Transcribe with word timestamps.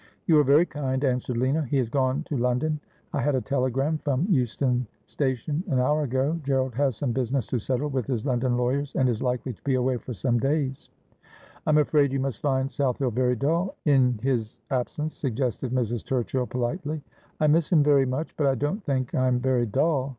'You 0.25 0.39
are 0.39 0.43
very 0.43 0.65
kind,' 0.65 1.03
answered 1.03 1.37
Lina.' 1.37 1.61
He 1.69 1.77
has 1.77 1.87
gone 1.87 2.23
to 2.23 2.35
Lon 2.35 2.57
don. 2.57 2.79
I 3.13 3.21
had 3.21 3.35
a 3.35 3.39
telegram 3.41 3.99
from 3.99 4.25
Euston 4.31 4.87
Station 5.05 5.63
an 5.67 5.77
hour 5.77 6.01
ago. 6.01 6.19
* 6.19 6.19
For 6.19 6.21
I 6.21 6.23
wol 6.23 6.23
gladly 6.23 6.23
yelden 6.23 6.23
Hire 6.23 6.23
my 6.23 6.41
Place.' 6.41 6.43
249 6.43 6.43
Gerald 6.47 6.73
has 6.73 6.97
some 6.97 7.11
business 7.11 7.47
to 7.47 7.59
settle 7.59 7.89
with 7.91 8.07
his 8.07 8.25
London 8.25 8.57
lawyers, 8.57 8.95
and 8.95 9.07
is 9.07 9.21
likely 9.21 9.53
to 9.53 9.61
be 9.61 9.75
away 9.75 9.97
for 9.97 10.13
some 10.13 10.39
days.'' 10.39 10.89
I'm 11.67 11.77
afraid 11.77 12.11
you 12.11 12.19
must 12.19 12.41
find 12.41 12.71
South 12.71 12.97
Hill 12.97 13.11
very 13.11 13.35
dull 13.35 13.75
in 13.85 14.19
his 14.23 14.59
absence,' 14.71 15.15
suggested 15.15 15.71
Mrs. 15.71 16.03
Turchill 16.03 16.49
politely.' 16.49 17.03
I 17.39 17.45
miss 17.45 17.71
him 17.71 17.83
very 17.83 18.07
much; 18.07 18.35
but 18.37 18.47
I 18.47 18.55
don't 18.55 18.83
think 18.83 19.13
I 19.13 19.27
am 19.27 19.39
very 19.39 19.67
dull. 19.67 20.09